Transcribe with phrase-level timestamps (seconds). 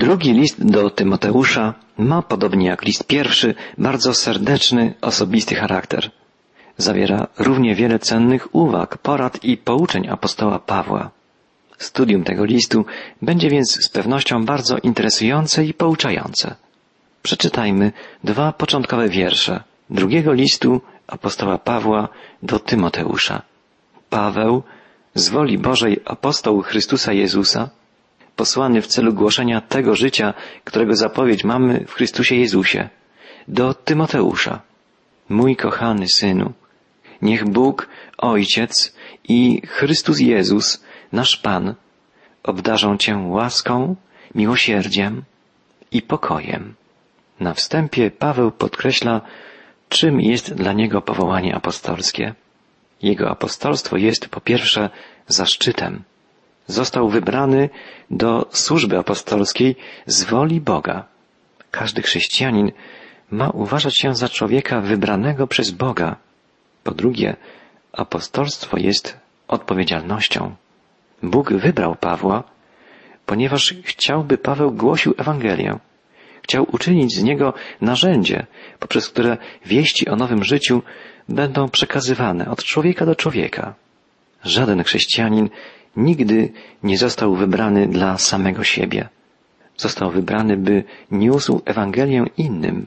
[0.00, 6.10] Drugi list do Tymoteusza ma, podobnie jak list pierwszy, bardzo serdeczny, osobisty charakter.
[6.76, 11.10] Zawiera równie wiele cennych uwag, porad i pouczeń apostoła Pawła.
[11.78, 12.84] Studium tego listu
[13.22, 16.54] będzie więc z pewnością bardzo interesujące i pouczające.
[17.22, 17.92] Przeczytajmy
[18.24, 22.08] dwa początkowe wiersze drugiego listu apostoła Pawła
[22.42, 23.42] do Tymoteusza.
[24.10, 24.62] Paweł,
[25.14, 27.70] z woli Bożej apostoł Chrystusa Jezusa,
[28.36, 30.34] posłany w celu głoszenia tego życia,
[30.64, 32.88] którego zapowiedź mamy w Chrystusie Jezusie,
[33.48, 34.60] do Tymoteusza.
[35.28, 36.52] Mój kochany synu,
[37.22, 37.88] niech Bóg,
[38.18, 38.94] Ojciec
[39.28, 41.74] i Chrystus Jezus, nasz Pan,
[42.42, 43.96] obdarzą Cię łaską,
[44.34, 45.22] miłosierdziem
[45.92, 46.74] i pokojem.
[47.40, 49.20] Na wstępie Paweł podkreśla,
[49.88, 52.34] czym jest dla niego powołanie apostolskie.
[53.02, 54.90] Jego apostolstwo jest po pierwsze
[55.26, 56.02] zaszczytem.
[56.70, 57.68] Został wybrany
[58.10, 61.04] do służby apostolskiej z woli Boga.
[61.70, 62.72] Każdy chrześcijanin
[63.30, 66.16] ma uważać się za człowieka wybranego przez Boga.
[66.84, 67.36] Po drugie,
[67.92, 70.54] apostolstwo jest odpowiedzialnością.
[71.22, 72.44] Bóg wybrał Pawła,
[73.26, 75.78] ponieważ chciałby Paweł głosił Ewangelię.
[76.42, 78.46] Chciał uczynić z niego narzędzie,
[78.78, 80.82] poprzez które wieści o nowym życiu
[81.28, 83.74] będą przekazywane od człowieka do człowieka.
[84.44, 85.48] Żaden chrześcijanin
[85.96, 86.52] nigdy
[86.82, 89.08] nie został wybrany dla samego siebie.
[89.76, 92.86] Został wybrany, by niósł Ewangelię innym.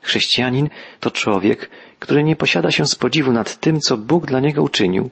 [0.00, 0.68] Chrześcijanin
[1.00, 5.10] to człowiek, który nie posiada się z podziwu nad tym, co Bóg dla niego uczynił.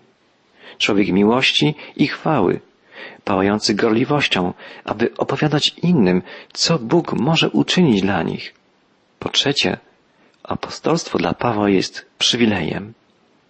[0.78, 2.60] Człowiek miłości i chwały,
[3.24, 4.52] pałający gorliwością,
[4.84, 8.54] aby opowiadać innym, co Bóg może uczynić dla nich.
[9.18, 9.78] Po trzecie,
[10.42, 12.92] apostolstwo dla Pawła jest przywilejem.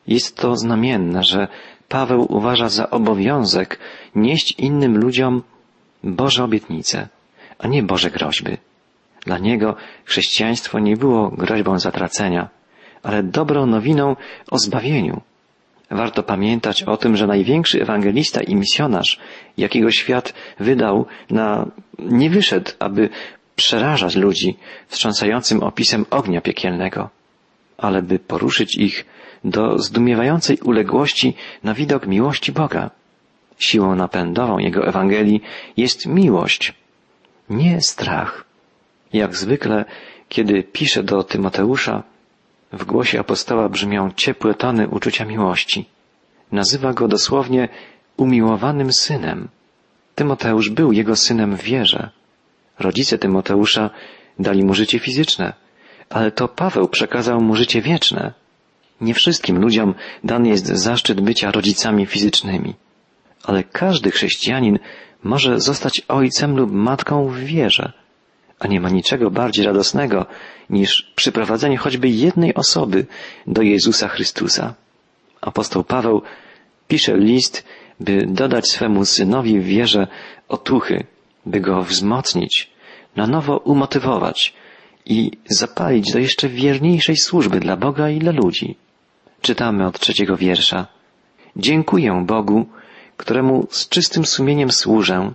[0.07, 1.49] Jest to znamienne, że
[1.89, 3.79] Paweł uważa za obowiązek
[4.15, 5.43] nieść innym ludziom
[6.05, 7.09] Boże obietnice,
[7.59, 8.57] a nie Boże groźby.
[9.27, 12.49] Dla niego chrześcijaństwo nie było groźbą zatracenia,
[13.03, 14.17] ale dobrą nowiną
[14.51, 15.21] o zbawieniu.
[15.91, 19.21] Warto pamiętać o tym, że największy ewangelista i misjonarz,
[19.57, 21.67] jakiego świat wydał, na,
[21.99, 23.09] nie wyszedł, aby
[23.57, 24.57] przerażać ludzi
[24.89, 27.11] wstrząsającym opisem ognia piekielnego,
[27.79, 29.07] ale by poruszyć ich
[29.47, 32.91] do zdumiewającej uległości na widok miłości Boga.
[33.59, 35.43] Siłą napędową Jego Ewangelii
[35.77, 36.75] jest miłość,
[37.51, 38.45] nie strach.
[39.13, 39.85] Jak zwykle,
[40.29, 42.03] kiedy pisze do Tymoteusza,
[42.73, 45.87] w głosie apostoła brzmią ciepłe tony uczucia miłości.
[46.53, 47.69] Nazywa go dosłownie
[48.17, 49.49] umiłowanym synem.
[50.15, 52.11] Tymoteusz był jego synem w wierze.
[52.79, 53.91] Rodzice Tymoteusza
[54.39, 55.53] dali mu życie fizyczne,
[56.11, 58.33] ale to Paweł przekazał mu życie wieczne.
[59.01, 62.75] Nie wszystkim ludziom dany jest zaszczyt bycia rodzicami fizycznymi,
[63.45, 64.79] ale każdy chrześcijanin
[65.23, 67.93] może zostać ojcem lub matką w wierze,
[68.59, 70.27] a nie ma niczego bardziej radosnego
[70.71, 73.07] niż przyprowadzenie choćby jednej osoby
[73.47, 74.75] do Jezusa Chrystusa.
[75.41, 76.23] Apostoł Paweł
[76.89, 77.65] pisze list,
[78.01, 80.07] by dodać swemu synowi w wierze
[80.49, 81.05] otuchy,
[81.47, 82.71] by go wzmocnić,
[83.17, 84.55] na nowo umotywować
[85.07, 88.77] i zapalić do jeszcze wierniejszej służby dla Boga i dla ludzi.
[89.47, 90.87] Czytamy od trzeciego wiersza.
[91.57, 92.67] Dziękuję Bogu,
[93.17, 95.33] któremu z czystym sumieniem służę,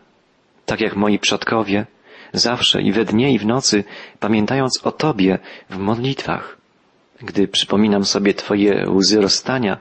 [0.65, 1.85] tak jak moi przodkowie,
[2.33, 3.83] zawsze i we dnie i w nocy,
[4.19, 5.39] pamiętając o Tobie
[5.69, 6.57] w modlitwach.
[7.21, 9.77] Gdy przypominam sobie Twoje łzy rozstania,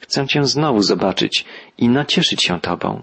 [0.00, 1.44] chcę Cię znowu zobaczyć
[1.78, 3.02] i nacieszyć się Tobą.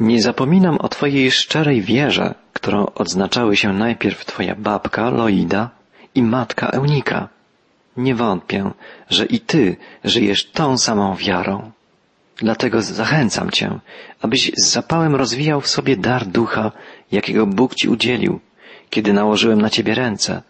[0.00, 5.70] Nie zapominam o Twojej szczerej wierze, którą odznaczały się najpierw Twoja babka Loida
[6.14, 7.28] i matka Eunika.
[7.96, 8.70] Nie wątpię,
[9.10, 11.70] że i Ty żyjesz tą samą wiarą.
[12.36, 13.78] Dlatego zachęcam Cię,
[14.20, 16.72] abyś z zapałem rozwijał w sobie dar ducha,
[17.12, 18.40] jakiego Bóg Ci udzielił,
[18.90, 20.42] kiedy nałożyłem na Ciebie ręce.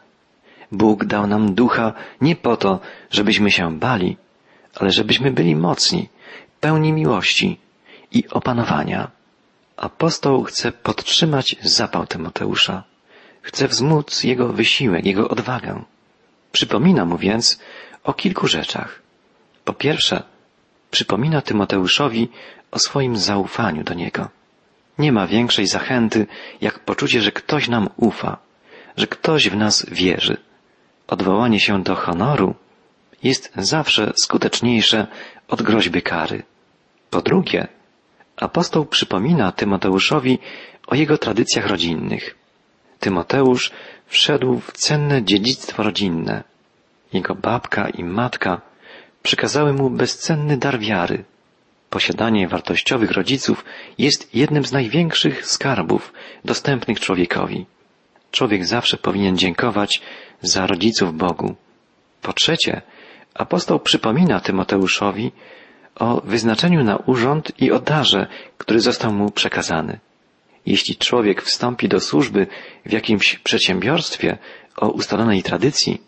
[0.73, 4.17] Bóg dał nam ducha nie po to, żebyśmy się bali,
[4.75, 6.09] ale żebyśmy byli mocni,
[6.61, 7.59] pełni miłości
[8.13, 9.11] i opanowania.
[9.77, 12.83] Apostoł chce podtrzymać zapał Tymoteusza.
[13.43, 15.83] Chce wzmóc jego wysiłek, jego odwagę.
[16.53, 17.59] Przypomina mu więc
[18.05, 19.03] o kilku rzeczach.
[19.65, 20.23] Po pierwsze,
[20.91, 22.29] przypomina Tymoteuszowi
[22.71, 24.29] o swoim zaufaniu do niego.
[24.99, 26.27] Nie ma większej zachęty,
[26.61, 28.37] jak poczucie, że ktoś nam ufa,
[28.97, 30.37] że ktoś w nas wierzy.
[31.07, 32.55] Odwołanie się do honoru
[33.23, 35.07] jest zawsze skuteczniejsze
[35.49, 36.43] od groźby kary.
[37.11, 37.69] Po drugie,
[38.37, 40.39] apostoł przypomina Tymoteuszowi
[40.87, 42.42] o jego tradycjach rodzinnych.
[43.03, 43.71] Tymoteusz
[44.07, 46.45] wszedł w cenne dziedzictwo rodzinne.
[47.13, 48.61] Jego babka i matka
[49.23, 51.25] przekazały mu bezcenny dar wiary.
[51.91, 53.65] Posiadanie wartościowych rodziców
[53.99, 56.13] jest jednym z największych skarbów
[56.45, 57.67] dostępnych człowiekowi.
[58.31, 60.03] Człowiek zawsze powinien dziękować
[60.43, 61.55] za rodziców Bogu.
[62.23, 62.83] Po trzecie,
[63.35, 65.33] apostoł przypomina Tymoteuszowi
[65.95, 68.27] o wyznaczeniu na urząd i o darze,
[68.59, 69.99] który został mu przekazany.
[70.67, 72.47] Jeśli człowiek wstąpi do służby
[72.87, 74.39] w jakimś przedsiębiorstwie
[74.77, 76.01] o ustalonej tradycji,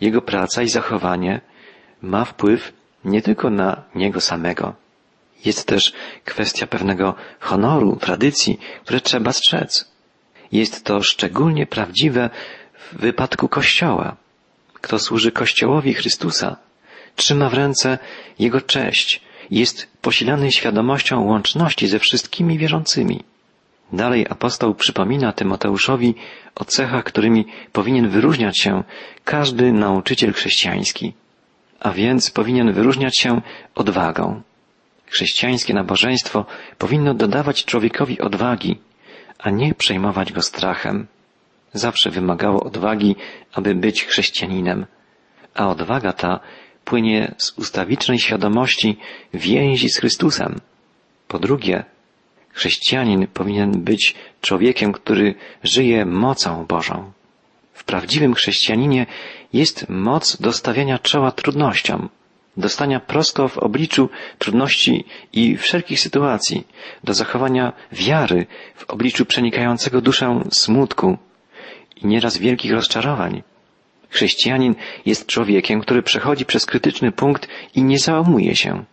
[0.00, 1.40] jego praca i zachowanie
[2.02, 2.72] ma wpływ
[3.04, 4.74] nie tylko na niego samego.
[5.44, 5.92] Jest też
[6.24, 9.90] kwestia pewnego honoru, tradycji, które trzeba strzec.
[10.52, 12.30] Jest to szczególnie prawdziwe
[12.78, 14.16] w wypadku Kościoła.
[14.74, 16.56] Kto służy Kościołowi Chrystusa,
[17.16, 17.98] trzyma w ręce
[18.38, 19.20] Jego cześć,
[19.50, 23.24] jest posilany świadomością łączności ze wszystkimi wierzącymi.
[23.92, 26.14] Dalej apostoł przypomina Tymoteuszowi
[26.54, 28.82] o cechach, którymi powinien wyróżniać się
[29.24, 31.14] każdy nauczyciel chrześcijański,
[31.80, 33.40] a więc powinien wyróżniać się
[33.74, 34.42] odwagą.
[35.06, 36.46] Chrześcijańskie nabożeństwo
[36.78, 38.78] powinno dodawać człowiekowi odwagi,
[39.38, 41.06] a nie przejmować go strachem.
[41.72, 43.16] Zawsze wymagało odwagi,
[43.52, 44.86] aby być chrześcijaninem,
[45.54, 46.40] a odwaga ta
[46.84, 48.98] płynie z ustawicznej świadomości
[49.34, 50.60] więzi z Chrystusem.
[51.28, 51.84] Po drugie,
[52.56, 57.12] chrześcijanin powinien być człowiekiem, który żyje mocą Bożą.
[57.72, 59.06] W prawdziwym chrześcijaninie
[59.52, 62.08] jest moc do stawiania czoła trudnościom,
[62.56, 64.08] do stania prosto w obliczu
[64.38, 66.66] trudności i wszelkich sytuacji,
[67.04, 71.18] do zachowania wiary w obliczu przenikającego duszę smutku
[71.96, 73.42] i nieraz wielkich rozczarowań.
[74.10, 74.74] Chrześcijanin
[75.06, 78.84] jest człowiekiem, który przechodzi przez krytyczny punkt i nie załamuje się.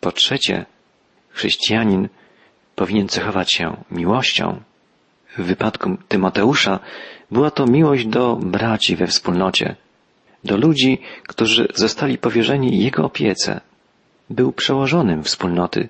[0.00, 0.66] Po trzecie,
[1.30, 2.08] chrześcijanin
[2.76, 4.60] powinien cechować się miłością.
[5.38, 6.78] W wypadku Tymoteusza
[7.30, 9.76] była to miłość do braci we wspólnocie,
[10.44, 13.60] do ludzi, którzy zostali powierzeni jego opiece.
[14.30, 15.88] Był przełożonym wspólnoty.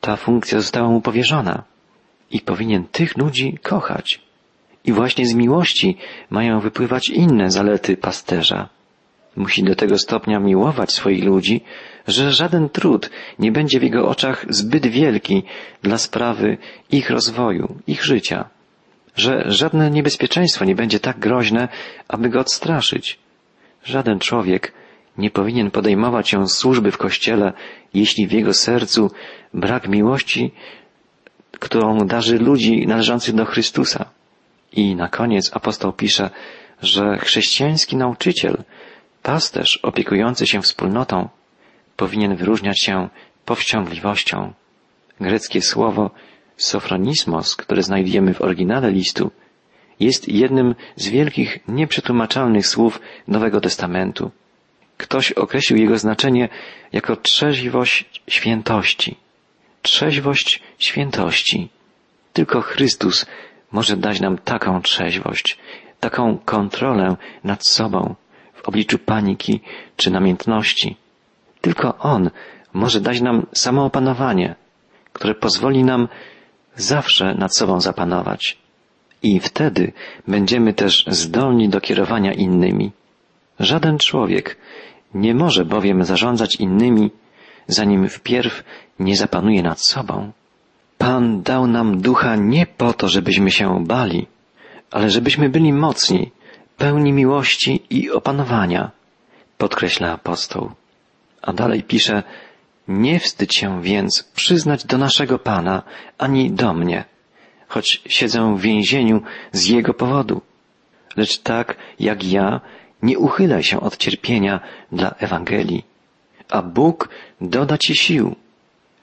[0.00, 1.62] Ta funkcja została mu powierzona
[2.30, 4.20] i powinien tych ludzi kochać.
[4.84, 5.96] I właśnie z miłości
[6.30, 8.68] mają wypływać inne zalety pasterza.
[9.36, 11.60] Musi do tego stopnia miłować swoich ludzi,
[12.08, 15.42] że żaden trud nie będzie w jego oczach zbyt wielki
[15.82, 16.58] dla sprawy
[16.90, 18.48] ich rozwoju, ich życia,
[19.16, 21.68] że żadne niebezpieczeństwo nie będzie tak groźne,
[22.08, 23.18] aby go odstraszyć.
[23.84, 24.72] Żaden człowiek
[25.18, 27.52] nie powinien podejmować się służby w kościele,
[27.94, 29.10] jeśli w jego sercu
[29.54, 30.50] brak miłości,
[31.52, 34.04] którą darzy ludzi należących do Chrystusa.
[34.72, 36.30] I na koniec apostoł pisze,
[36.82, 38.64] że chrześcijański nauczyciel,
[39.22, 41.28] pasterz opiekujący się wspólnotą,
[41.96, 43.08] powinien wyróżniać się
[43.44, 44.52] powściągliwością.
[45.20, 46.10] Greckie słowo
[46.56, 49.30] sofronismos, które znajdujemy w oryginale listu,
[50.00, 54.30] jest jednym z wielkich, nieprzetłumaczalnych słów Nowego Testamentu.
[54.96, 56.48] Ktoś określił jego znaczenie
[56.92, 59.16] jako trzeźwość świętości.
[59.82, 61.68] Trzeźwość świętości.
[62.32, 63.26] Tylko Chrystus
[63.72, 65.58] może dać nam taką trzeźwość,
[66.00, 68.14] taką kontrolę nad sobą
[68.62, 69.60] w obliczu paniki
[69.96, 70.96] czy namiętności.
[71.60, 72.30] Tylko On
[72.72, 74.54] może dać nam samoopanowanie,
[75.12, 76.08] które pozwoli nam
[76.76, 78.58] zawsze nad sobą zapanować.
[79.22, 79.92] I wtedy
[80.28, 82.90] będziemy też zdolni do kierowania innymi.
[83.60, 84.56] Żaden człowiek
[85.14, 87.10] nie może bowiem zarządzać innymi,
[87.66, 88.64] zanim wpierw
[88.98, 90.32] nie zapanuje nad sobą.
[90.98, 94.26] Pan dał nam ducha nie po to, żebyśmy się bali,
[94.90, 96.30] ale żebyśmy byli mocni,
[96.76, 98.90] pełni miłości i opanowania,
[99.58, 100.70] podkreśla apostoł.
[101.42, 102.22] A dalej pisze,
[102.88, 105.82] nie wstydź się więc przyznać do naszego Pana,
[106.18, 107.04] ani do mnie,
[107.68, 110.40] choć siedzę w więzieniu z Jego powodu.
[111.16, 112.60] Lecz tak jak ja,
[113.02, 114.60] nie uchylaj się od cierpienia
[114.92, 115.84] dla Ewangelii,
[116.50, 117.08] a Bóg
[117.40, 118.36] doda Ci sił.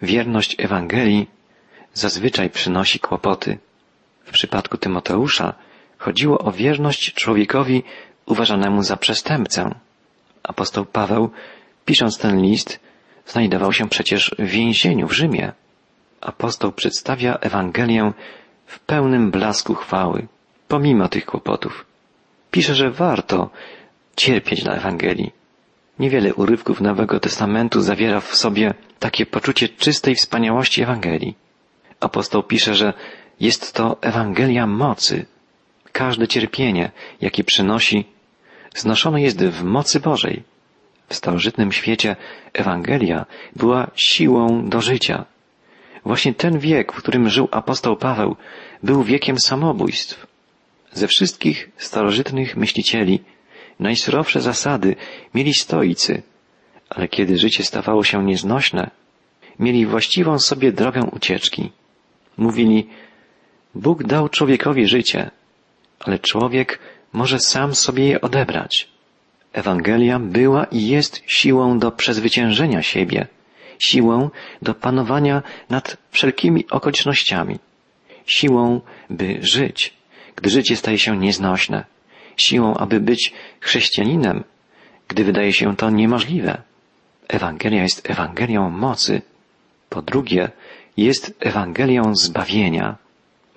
[0.02, 1.28] Wierność Ewangelii
[1.94, 3.58] zazwyczaj przynosi kłopoty.
[4.26, 5.54] W przypadku Tymoteusza
[6.00, 7.84] chodziło o wierność człowiekowi
[8.26, 9.76] uważanemu za przestępcę.
[10.44, 11.30] Apostoł Paweł,
[11.86, 12.80] pisząc ten list,
[13.28, 15.52] znajdował się przecież w więzieniu w Rzymie.
[16.22, 18.12] Apostoł przedstawia Ewangelię
[18.66, 20.28] w pełnym blasku chwały,
[20.68, 21.86] pomimo tych kłopotów.
[22.52, 23.50] Pisze, że warto
[24.16, 25.32] cierpieć dla Ewangelii.
[26.00, 31.36] Niewiele urywków Nowego Testamentu zawiera w sobie takie poczucie czystej wspaniałości Ewangelii.
[32.00, 32.94] Apostoł pisze, że
[33.40, 35.26] jest to Ewangelia mocy.
[35.92, 36.92] Każde cierpienie,
[37.22, 38.06] jakie przynosi,
[38.76, 40.44] znoszone jest w mocy Bożej.
[41.08, 42.16] W starożytnym świecie
[42.54, 45.26] Ewangelia była siłą do życia.
[46.06, 48.36] Właśnie ten wiek, w którym żył apostoł Paweł,
[48.84, 50.28] był wiekiem samobójstw.
[50.92, 53.20] Ze wszystkich starożytnych myślicieli
[53.80, 54.96] najsurowsze zasady
[55.34, 56.22] mieli stoicy,
[56.90, 58.92] ale kiedy życie stawało się nieznośne,
[59.60, 61.72] mieli właściwą sobie drogę ucieczki.
[62.38, 62.88] Mówili,
[63.76, 65.32] Bóg dał człowiekowi życie,
[66.00, 66.80] ale człowiek
[67.14, 68.90] może sam sobie je odebrać.
[69.54, 73.28] Ewangelia była i jest siłą do przezwyciężenia siebie,
[73.80, 74.30] siłą
[74.62, 77.60] do panowania nad wszelkimi okolicznościami,
[78.26, 79.94] siłą, by żyć,
[80.36, 81.86] gdy życie staje się nieznośne,
[82.38, 84.44] siłą, aby być chrześcijaninem,
[85.08, 86.62] gdy wydaje się to niemożliwe.
[87.28, 89.22] Ewangelia jest Ewangelią mocy.
[89.90, 90.52] Po drugie,
[90.98, 92.96] jest Ewangelią zbawienia,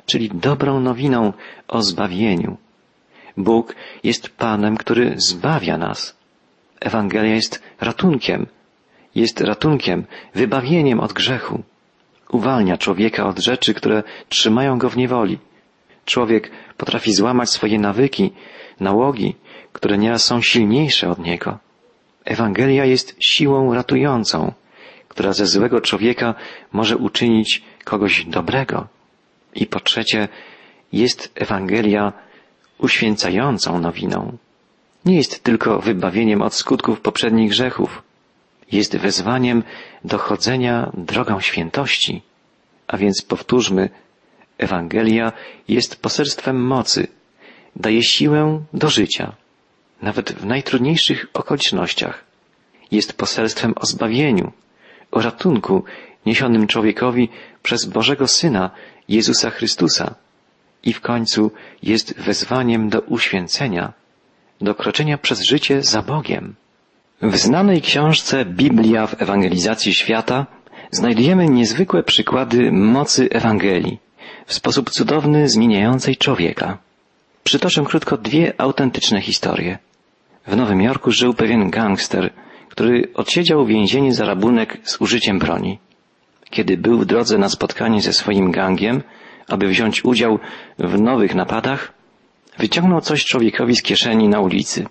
[0.06, 1.32] czyli dobrą nowiną
[1.68, 2.56] o zbawieniu.
[3.36, 6.16] Bóg jest Panem, który zbawia nas.
[6.80, 8.46] Ewangelia jest ratunkiem,
[9.14, 10.04] jest ratunkiem,
[10.34, 11.62] wybawieniem od grzechu.
[12.30, 15.38] Uwalnia człowieka od rzeczy, które trzymają go w niewoli.
[16.04, 18.32] Człowiek potrafi złamać swoje nawyki,
[18.80, 19.34] nałogi,
[19.72, 21.58] które nieraz są silniejsze od niego.
[22.24, 24.52] Ewangelia jest siłą ratującą,
[25.08, 26.34] która ze złego człowieka
[26.72, 28.86] może uczynić kogoś dobrego.
[29.54, 30.28] I po trzecie,
[30.92, 32.12] jest Ewangelia
[32.78, 34.38] uświęcającą nowiną.
[35.04, 38.02] Nie jest tylko wybawieniem od skutków poprzednich grzechów.
[38.72, 39.62] Jest wezwaniem
[40.04, 42.22] do chodzenia drogą świętości.
[42.86, 43.88] A więc powtórzmy,
[44.58, 45.32] Ewangelia
[45.68, 47.06] jest poselstwem mocy,
[47.76, 49.32] daje siłę do życia,
[50.02, 52.24] nawet w najtrudniejszych okolicznościach.
[52.90, 54.52] Jest poselstwem o zbawieniu,
[55.10, 55.84] o ratunku
[56.26, 57.28] niesionym człowiekowi
[57.62, 58.70] przez Bożego Syna,
[59.12, 60.14] Jezusa Chrystusa.
[60.82, 61.50] I w końcu
[61.82, 63.92] jest wezwaniem do uświęcenia,
[64.60, 66.54] do kroczenia przez życie za Bogiem.
[67.22, 70.46] W znanej książce Biblia w ewangelizacji świata
[70.90, 73.98] znajdujemy niezwykłe przykłady mocy Ewangelii,
[74.46, 76.78] w sposób cudowny zmieniającej człowieka.
[77.44, 79.78] Przytoczę krótko dwie autentyczne historie.
[80.46, 82.32] W Nowym Jorku żył pewien gangster,
[82.68, 85.78] który odsiedział więzienie za rabunek z użyciem broni.
[86.52, 89.02] Kiedy był w drodze na spotkanie ze swoim gangiem,
[89.48, 90.38] aby wziąć udział
[90.78, 91.92] w nowych napadach,
[92.58, 94.86] wyciągnął coś człowiekowi z kieszeni na ulicy.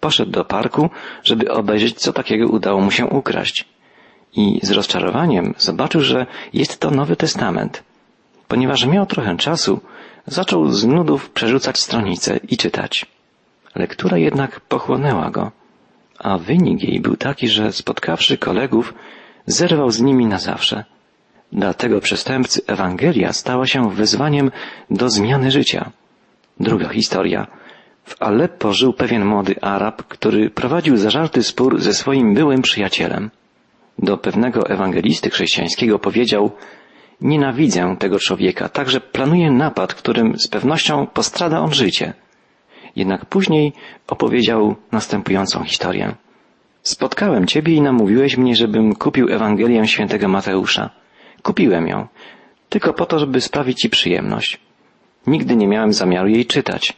[0.00, 0.90] Poszedł do parku,
[1.24, 3.64] żeby obejrzeć, co takiego udało mu się ukraść.
[4.36, 7.82] I z rozczarowaniem zobaczył, że jest to Nowy Testament.
[8.48, 9.80] Ponieważ miał trochę czasu,
[10.26, 13.06] zaczął z nudów przerzucać stronice i czytać.
[13.74, 15.50] Lektura jednak pochłonęła go,
[16.18, 18.94] a wynik jej był taki, że spotkawszy kolegów,
[19.46, 20.84] zerwał z nimi na zawsze.
[21.52, 24.50] Dla tego przestępcy Ewangelia stała się wezwaniem
[24.90, 25.90] do zmiany życia.
[26.60, 27.46] Druga historia.
[28.04, 33.30] W Aleppo żył pewien młody Arab, który prowadził zażarty spór ze swoim byłym przyjacielem.
[33.98, 36.50] Do pewnego ewangelisty chrześcijańskiego powiedział
[37.20, 42.12] Nienawidzę tego człowieka, także planuję napad, którym z pewnością postrada on życie.
[42.96, 43.72] Jednak później
[44.06, 46.14] opowiedział następującą historię.
[46.86, 50.90] Spotkałem Ciebie i namówiłeś mnie, żebym kupił Ewangelię świętego Mateusza.
[51.42, 52.06] Kupiłem ją,
[52.68, 54.60] tylko po to, żeby sprawić Ci przyjemność.
[55.26, 56.92] Nigdy nie miałem zamiaru jej czytać.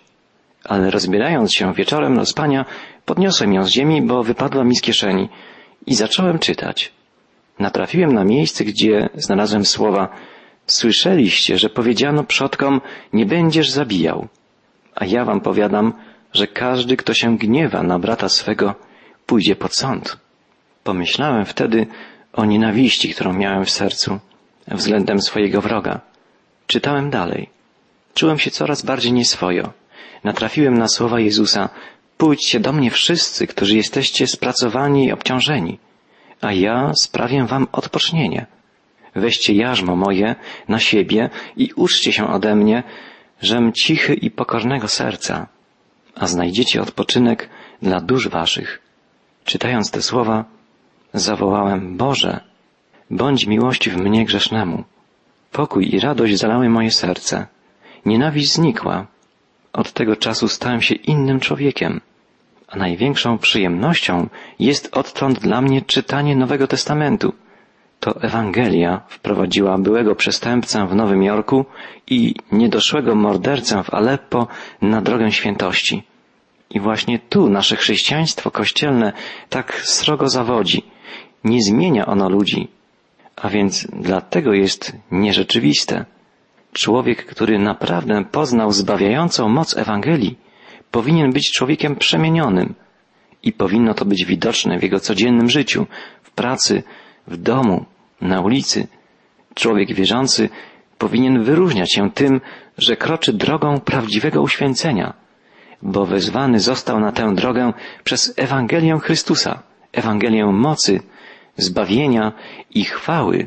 [0.64, 2.64] Ale rozbierając się wieczorem do spania,
[3.04, 5.28] podniosłem ją z ziemi, bo wypadła mi z kieszeni
[5.86, 6.92] i zacząłem czytać.
[7.58, 10.08] Natrafiłem na miejsce, gdzie znalazłem słowa
[10.66, 12.80] Słyszeliście, że powiedziano przodkom,
[13.12, 14.28] nie będziesz zabijał.
[14.94, 15.92] A ja wam powiadam,
[16.32, 18.87] że każdy, kto się gniewa na brata swego,
[19.28, 20.16] pójdzie pod sąd.
[20.84, 21.86] Pomyślałem wtedy
[22.32, 24.18] o nienawiści, którą miałem w sercu
[24.68, 26.00] względem swojego wroga.
[26.66, 27.50] Czytałem dalej.
[28.14, 29.72] Czułem się coraz bardziej nieswojo.
[30.24, 31.68] Natrafiłem na słowa Jezusa,
[32.18, 35.78] pójdźcie do mnie wszyscy, którzy jesteście spracowani i obciążeni,
[36.40, 38.46] a ja sprawię wam odpocznienie.
[39.14, 40.34] Weźcie jarzmo moje
[40.68, 42.82] na siebie i uczcie się ode mnie,
[43.42, 45.46] żem cichy i pokornego serca,
[46.14, 47.48] a znajdziecie odpoczynek
[47.82, 48.87] dla dusz waszych.
[49.48, 50.44] Czytając te słowa,
[51.14, 52.40] zawołałem Boże,
[53.10, 54.84] bądź miłości w mnie grzesznemu.
[55.52, 57.46] Pokój i radość zalały moje serce.
[58.06, 59.06] Nienawiść znikła.
[59.72, 62.00] Od tego czasu stałem się innym człowiekiem.
[62.68, 64.28] A największą przyjemnością
[64.58, 67.32] jest odtąd dla mnie czytanie Nowego Testamentu.
[68.00, 71.64] To Ewangelia wprowadziła byłego przestępcę w Nowym Jorku
[72.06, 74.46] i niedoszłego mordercę w Aleppo
[74.82, 76.02] na drogę świętości.
[76.70, 79.12] I właśnie tu nasze chrześcijaństwo kościelne
[79.48, 80.82] tak srogo zawodzi.
[81.44, 82.68] Nie zmienia ono ludzi,
[83.36, 86.04] a więc dlatego jest nierzeczywiste.
[86.72, 90.38] Człowiek, który naprawdę poznał zbawiającą moc Ewangelii,
[90.90, 92.74] powinien być człowiekiem przemienionym
[93.42, 95.86] i powinno to być widoczne w jego codziennym życiu,
[96.22, 96.82] w pracy,
[97.26, 97.84] w domu,
[98.20, 98.86] na ulicy.
[99.54, 100.48] Człowiek wierzący
[100.98, 102.40] powinien wyróżniać się tym,
[102.78, 105.14] że kroczy drogą prawdziwego uświęcenia,
[105.82, 107.72] bo wezwany został na tę drogę
[108.04, 111.00] przez Ewangelię Chrystusa, Ewangelię mocy,
[111.56, 112.32] zbawienia
[112.70, 113.46] i chwały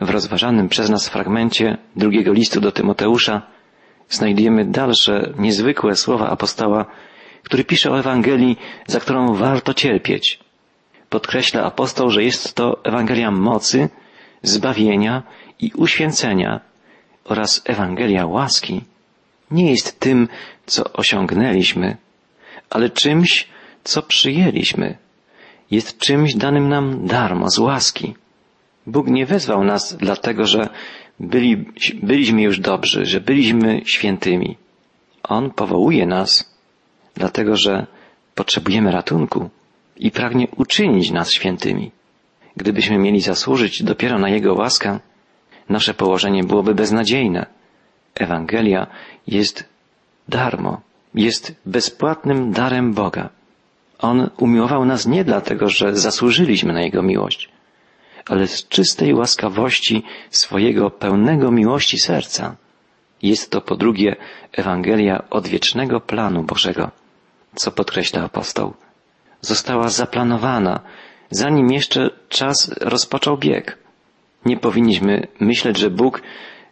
[0.00, 3.42] w rozważanym przez nas fragmencie drugiego listu do Tymoteusza
[4.08, 6.86] znajdujemy dalsze, niezwykłe słowa apostoła,
[7.42, 10.38] który pisze o Ewangelii, za którą warto cierpieć.
[11.08, 13.88] Podkreśla apostoł, że jest to Ewangelia mocy,
[14.42, 15.22] zbawienia
[15.58, 16.60] i uświęcenia
[17.24, 18.84] oraz Ewangelia łaski.
[19.50, 20.28] Nie jest tym,
[20.70, 21.96] co osiągnęliśmy,
[22.70, 23.48] ale czymś,
[23.84, 24.96] co przyjęliśmy.
[25.70, 28.14] Jest czymś danym nam darmo, z łaski.
[28.86, 30.68] Bóg nie wezwał nas dlatego, że
[31.20, 31.64] byli,
[32.02, 34.56] byliśmy już dobrzy, że byliśmy świętymi.
[35.22, 36.56] On powołuje nas
[37.14, 37.86] dlatego, że
[38.34, 39.50] potrzebujemy ratunku
[39.96, 41.90] i pragnie uczynić nas świętymi.
[42.56, 44.98] Gdybyśmy mieli zasłużyć dopiero na Jego łaskę,
[45.68, 47.46] nasze położenie byłoby beznadziejne.
[48.14, 48.86] Ewangelia
[49.26, 49.68] jest
[50.30, 50.80] darmo,
[51.14, 53.28] jest bezpłatnym darem Boga.
[53.98, 57.48] On umiłował nas nie dlatego, że zasłużyliśmy na Jego miłość,
[58.28, 62.56] ale z czystej łaskawości swojego pełnego miłości serca.
[63.22, 64.16] Jest to po drugie
[64.52, 66.90] Ewangelia odwiecznego planu Bożego,
[67.54, 68.74] co podkreśla apostoł.
[69.40, 70.80] Została zaplanowana,
[71.30, 73.78] zanim jeszcze czas rozpoczął bieg.
[74.44, 76.22] Nie powinniśmy myśleć, że Bóg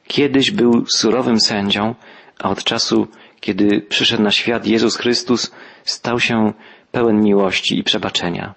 [0.07, 1.95] kiedyś był surowym sędzią,
[2.39, 3.09] a od czasu,
[3.41, 5.55] kiedy przyszedł na świat Jezus Chrystus,
[5.85, 6.53] stał się
[6.93, 8.55] pełen miłości i przebaczenia.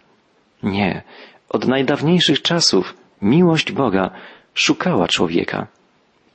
[0.64, 1.04] Nie,
[1.50, 4.12] od najdawniejszych czasów miłość Boga
[4.54, 5.68] szukała człowieka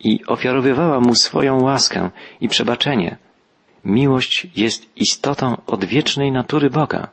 [0.00, 2.10] i ofiarowywała mu swoją łaskę
[2.40, 3.16] i przebaczenie.
[3.84, 7.08] Miłość jest istotą odwiecznej natury Boga.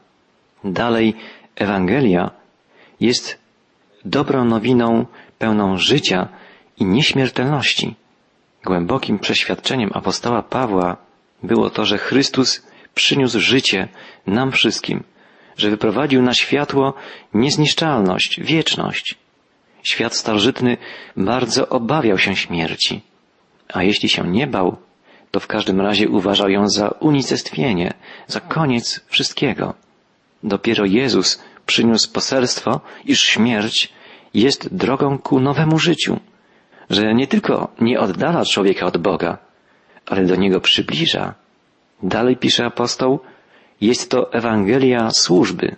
[0.64, 1.16] Dalej,
[1.56, 2.32] Ewangelia
[3.00, 3.40] jest
[4.06, 5.06] dobrą nowiną
[5.40, 6.28] pełną życia
[6.78, 7.96] i nieśmiertelności.
[8.66, 10.98] Głębokim przeświadczeniem apostoła Pawła
[11.44, 13.88] było to, że Chrystus przyniósł życie
[14.28, 15.04] nam wszystkim,
[15.58, 16.94] że wyprowadził na światło
[17.34, 19.16] niezniszczalność, wieczność.
[19.84, 20.78] Świat starożytny
[21.18, 23.02] bardzo obawiał się śmierci,
[23.74, 24.78] a jeśli się nie bał,
[25.32, 27.94] to w każdym razie uważał ją za unicestwienie,
[28.28, 29.74] za koniec wszystkiego.
[30.44, 33.94] Dopiero Jezus przyniósł poselstwo, iż śmierć
[34.34, 36.20] jest drogą ku nowemu życiu,
[36.90, 39.38] że nie tylko nie oddala człowieka od Boga,
[40.06, 41.34] ale do Niego przybliża.
[42.04, 43.20] Dalej pisze apostoł,
[43.82, 45.76] jest to Ewangelia służby.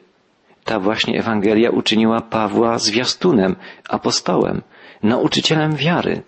[0.63, 3.55] Ta właśnie Ewangelia uczyniła Pawła zwiastunem,
[3.89, 4.61] apostołem,
[5.03, 6.23] nauczycielem wiary.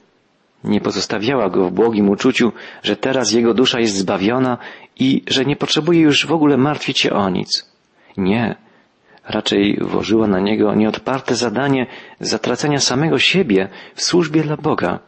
[0.63, 2.51] Nie pozostawiała go w błogim uczuciu,
[2.83, 4.57] że teraz jego dusza jest zbawiona
[4.99, 7.71] i że nie potrzebuje już w ogóle martwić się o nic.
[8.17, 8.55] Nie.
[9.27, 11.87] Raczej włożyła na niego nieodparte zadanie
[12.19, 14.99] zatracenia samego siebie w służbie dla Boga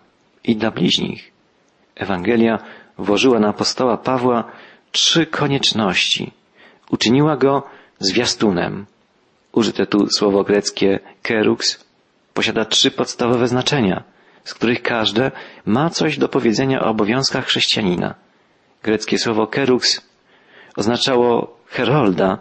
[0.44, 1.32] i dla bliźnich.
[1.96, 2.60] Ewangelia
[3.00, 4.44] włożyła na apostoła Pawła
[4.92, 6.32] trzy konieczności.
[6.90, 7.64] Uczyniła go
[8.00, 8.86] zwiastunem.
[9.52, 11.86] Użyte tu słowo greckie kerux
[12.34, 14.04] posiada trzy podstawowe znaczenia,
[14.44, 15.32] z których każde
[15.66, 18.16] ma coś do powiedzenia o obowiązkach chrześcijanina.
[18.84, 20.02] Greckie słowo kerux
[20.76, 22.38] oznaczało herolda,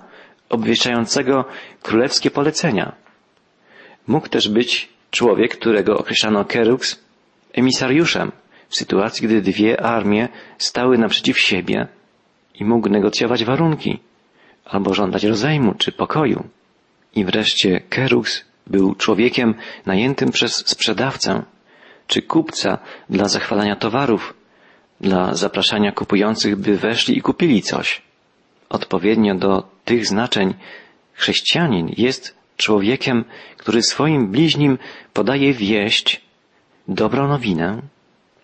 [0.49, 1.45] obwieszczającego
[1.83, 2.93] królewskie polecenia.
[4.07, 7.01] Mógł też być człowiek, którego określano kerux,
[7.53, 8.33] emisariuszem,
[8.69, 10.29] w sytuacji, gdy dwie armie
[10.59, 11.87] stały naprzeciw siebie
[12.55, 13.99] i mógł negocjować warunki,
[14.65, 16.49] albo żądać rozejmu czy pokoju.
[17.15, 19.55] I wreszcie Kerux był człowiekiem
[19.87, 21.43] najętym przez sprzedawcę
[22.07, 22.79] czy kupca
[23.11, 24.35] dla zachwalania towarów,
[25.01, 28.03] dla zapraszania kupujących, by weszli i kupili coś.
[28.69, 30.55] Odpowiednio do tych znaczeń
[31.13, 33.25] chrześcijanin jest człowiekiem,
[33.57, 34.79] który swoim bliźnim
[35.13, 36.21] podaje wieść,
[36.89, 37.83] dobrą nowinę,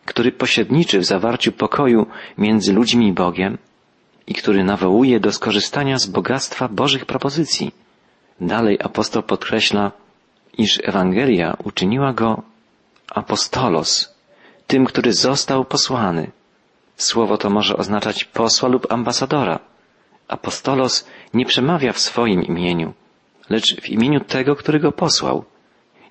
[0.05, 2.07] który pośredniczy w zawarciu pokoju
[2.39, 3.59] między ludźmi i Bogiem
[4.27, 7.75] i który nawołuje do skorzystania z bogactwa Bożych propozycji.
[8.41, 9.93] Dalej apostoł podkreśla,
[10.59, 12.43] iż Ewangelia uczyniła go
[13.09, 14.15] apostolos,
[14.67, 16.31] tym, który został posłany.
[16.97, 19.59] Słowo to może oznaczać posła lub ambasadora.
[20.29, 22.93] Apostolos nie przemawia w swoim imieniu,
[23.51, 25.45] lecz w imieniu tego, który go posłał.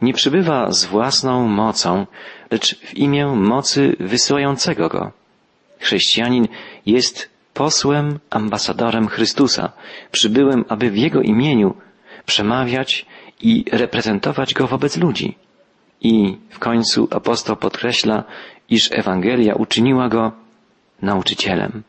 [0.04, 2.06] Nie przybywa z własną mocą,
[2.52, 5.12] lecz w imię mocy wysyłającego go.
[5.80, 6.48] Chrześcijanin
[6.86, 9.72] jest posłem, ambasadorem Chrystusa,
[10.12, 11.76] przybyłem, aby w Jego imieniu
[12.26, 13.06] przemawiać
[13.42, 15.38] i reprezentować Go wobec ludzi.
[16.02, 18.24] I w końcu apostoł podkreśla,
[18.70, 20.32] iż Ewangelia uczyniła Go
[21.02, 21.84] nauczycielem.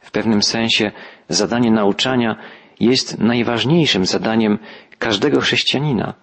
[0.00, 0.92] W pewnym sensie
[1.28, 2.36] zadanie nauczania
[2.80, 4.58] jest najważniejszym zadaniem
[4.98, 6.14] każdego chrześcijanina,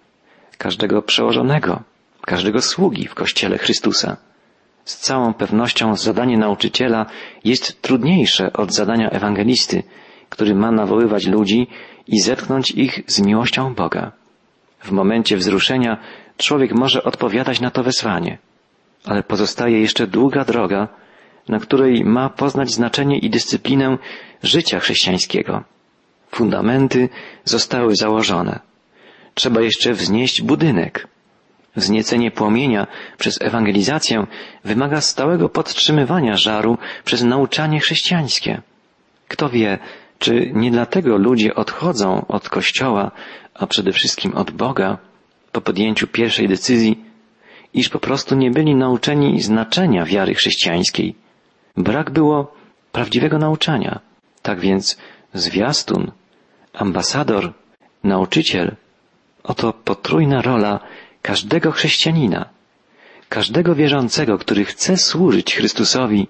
[0.57, 1.81] każdego przełożonego,
[2.21, 4.17] każdego sługi w Kościele Chrystusa.
[4.85, 7.05] Z całą pewnością zadanie nauczyciela
[7.43, 9.83] jest trudniejsze od zadania ewangelisty,
[10.29, 11.67] który ma nawoływać ludzi
[12.07, 14.11] i zetknąć ich z miłością Boga.
[14.79, 15.97] W momencie wzruszenia
[16.37, 18.37] człowiek może odpowiadać na to wezwanie,
[19.05, 20.87] ale pozostaje jeszcze długa droga,
[21.49, 23.97] na której ma poznać znaczenie i dyscyplinę
[24.43, 25.63] życia chrześcijańskiego.
[26.31, 27.09] Fundamenty
[27.43, 28.59] zostały założone.
[29.35, 31.07] Trzeba jeszcze wznieść budynek.
[31.75, 34.27] Wzniecenie płomienia przez ewangelizację
[34.63, 38.61] wymaga stałego podtrzymywania żaru przez nauczanie chrześcijańskie.
[39.27, 39.77] Kto wie,
[40.19, 43.11] czy nie dlatego ludzie odchodzą od Kościoła,
[43.53, 44.97] a przede wszystkim od Boga,
[45.51, 47.03] po podjęciu pierwszej decyzji,
[47.73, 51.15] iż po prostu nie byli nauczeni znaczenia wiary chrześcijańskiej.
[51.77, 52.55] Brak było
[52.91, 53.99] prawdziwego nauczania.
[54.41, 54.97] Tak więc
[55.33, 56.11] zwiastun,
[56.73, 57.53] ambasador,
[58.03, 58.75] nauczyciel,
[59.47, 60.79] oto potrójna rola
[61.21, 62.49] każdego chrześcijanina,
[63.29, 66.27] każdego wierzącego, który chce służyć Chrystusowi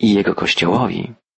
[0.00, 1.12] i Jego Kościołowi.